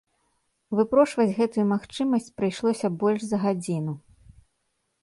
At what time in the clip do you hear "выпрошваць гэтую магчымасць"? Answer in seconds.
0.79-2.31